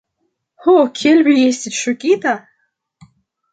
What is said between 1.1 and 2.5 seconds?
vi estis ŝokita!